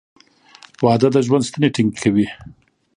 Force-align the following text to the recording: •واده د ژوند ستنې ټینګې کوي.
•واده 0.83 1.07
د 1.13 1.17
ژوند 1.27 1.47
ستنې 1.49 1.67
ټینګې 1.75 1.99
کوي. 2.03 2.27